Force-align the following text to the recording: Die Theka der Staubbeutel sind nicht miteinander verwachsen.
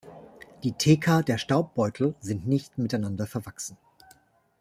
Die 0.63 0.71
Theka 0.71 1.21
der 1.21 1.37
Staubbeutel 1.37 2.15
sind 2.21 2.47
nicht 2.47 2.79
miteinander 2.79 3.27
verwachsen. 3.27 3.77